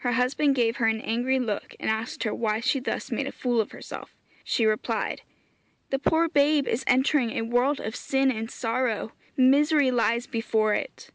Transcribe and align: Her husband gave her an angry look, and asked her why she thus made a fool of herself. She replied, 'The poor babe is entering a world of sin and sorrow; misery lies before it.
Her 0.00 0.12
husband 0.12 0.54
gave 0.56 0.76
her 0.76 0.88
an 0.88 1.00
angry 1.00 1.38
look, 1.38 1.74
and 1.80 1.88
asked 1.88 2.24
her 2.24 2.34
why 2.34 2.60
she 2.60 2.80
thus 2.80 3.10
made 3.10 3.26
a 3.26 3.32
fool 3.32 3.62
of 3.62 3.70
herself. 3.70 4.14
She 4.44 4.66
replied, 4.66 5.22
'The 5.88 6.00
poor 6.00 6.28
babe 6.28 6.68
is 6.68 6.84
entering 6.86 7.30
a 7.30 7.40
world 7.40 7.80
of 7.80 7.96
sin 7.96 8.30
and 8.30 8.50
sorrow; 8.50 9.12
misery 9.38 9.90
lies 9.90 10.26
before 10.26 10.74
it. 10.74 11.08